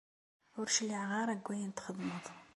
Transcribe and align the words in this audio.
Ur 0.59 0.67
cliɛeɣ 0.75 1.11
ara 1.21 1.37
deg 1.39 1.47
ayen 1.53 1.71
txeddmeḍ. 1.73 2.25